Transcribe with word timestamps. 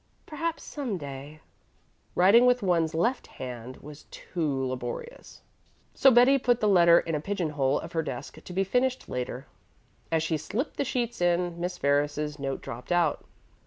Perhaps, 0.25 0.63
some 0.63 0.97
day" 0.97 1.41
Writing 2.15 2.47
with 2.47 2.63
one's 2.63 2.95
left 2.95 3.27
hand 3.27 3.77
was 3.81 4.07
too 4.09 4.65
laborious, 4.65 5.43
so 5.93 6.09
Betty 6.09 6.39
put 6.39 6.59
the 6.59 6.67
letter 6.67 6.99
in 7.01 7.13
a 7.13 7.21
pigeon 7.21 7.51
hole 7.51 7.79
of 7.79 7.91
her 7.91 8.01
desk 8.01 8.43
to 8.43 8.51
be 8.51 8.63
finished 8.63 9.07
later. 9.07 9.45
As 10.11 10.23
she 10.23 10.37
slipped 10.37 10.77
the 10.77 10.85
sheets 10.85 11.21
in, 11.21 11.59
Miss 11.59 11.77
Ferris's 11.77 12.39
note 12.39 12.63
dropped 12.63 12.91
out. 12.91 13.23